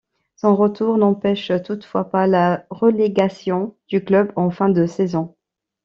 Son 0.35 0.55
retour 0.55 0.97
n'empêche 0.97 1.51
toutefois 1.63 2.09
pas 2.09 2.25
la 2.25 2.65
relégation 2.71 3.75
du 3.87 4.03
club 4.03 4.31
en 4.35 4.49
fin 4.49 4.69
de 4.69 4.87
saison. 4.87 5.35